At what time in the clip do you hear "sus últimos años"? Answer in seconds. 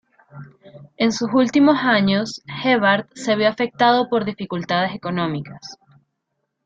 1.11-2.41